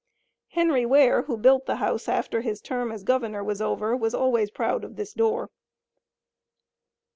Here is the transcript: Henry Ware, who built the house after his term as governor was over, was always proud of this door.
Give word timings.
Henry 0.49 0.83
Ware, 0.83 1.21
who 1.21 1.37
built 1.37 1.67
the 1.67 1.75
house 1.75 2.07
after 2.09 2.41
his 2.41 2.59
term 2.59 2.91
as 2.91 3.03
governor 3.03 3.43
was 3.43 3.61
over, 3.61 3.95
was 3.95 4.15
always 4.15 4.49
proud 4.49 4.83
of 4.83 4.95
this 4.95 5.13
door. 5.13 5.51